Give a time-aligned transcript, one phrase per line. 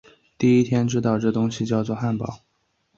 [0.35, 2.39] 第一天知道这东西叫作汉堡